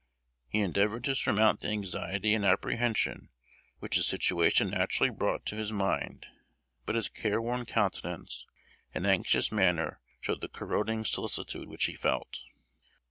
[0.47, 3.29] He endeavored to surmount the anxiety and apprehension
[3.77, 6.25] which his situation naturally brought to his mind;
[6.87, 8.47] but his care worn countenance
[8.95, 12.45] and anxious manner showed the corroding solicitude which he felt.